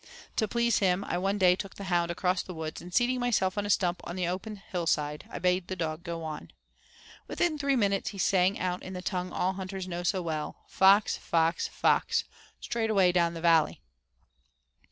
To 0.37 0.47
please 0.47 0.79
him 0.79 1.03
I 1.03 1.19
one 1.19 1.37
day 1.37 1.55
took 1.55 1.75
the 1.75 1.83
hound 1.83 2.09
across 2.09 2.41
to 2.41 2.47
the 2.47 2.53
woods 2.55 2.81
and 2.81 2.91
seating 2.91 3.19
myself 3.19 3.55
on 3.55 3.67
a 3.67 3.69
stump 3.69 4.01
on 4.03 4.15
the 4.15 4.27
open 4.27 4.55
hillside, 4.55 5.25
I 5.29 5.37
bade 5.37 5.67
the 5.67 5.75
dog 5.75 6.03
go 6.03 6.23
on. 6.23 6.49
Within 7.27 7.55
three 7.55 7.75
minutes 7.75 8.09
he 8.09 8.17
sang 8.17 8.57
out 8.59 8.81
in 8.81 8.93
the 8.93 9.03
tongue 9.03 9.31
all 9.31 9.53
hunters 9.53 9.87
know 9.87 10.01
so 10.01 10.23
well, 10.23 10.63
"Fox! 10.67 11.17
fox! 11.17 11.67
fox! 11.67 12.23
straight 12.59 12.89
away 12.89 13.11
down 13.11 13.35
the 13.35 13.41
valley." 13.41 13.79